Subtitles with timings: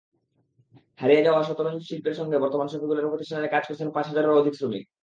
[0.99, 4.83] হারিয়ে যাওয়া শতরঞ্জিশিল্পের সঙ্গে বর্তমানে সফিকুলের প্রতিষ্ঠানে কাজ করছেন পাঁচ হাজারের অধিক শ্রমিক।